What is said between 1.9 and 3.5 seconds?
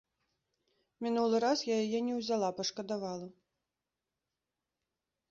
не ўзяла, пашкадавала.